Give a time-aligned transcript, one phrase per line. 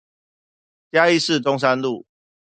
[0.91, 2.07] 嘉義市中山路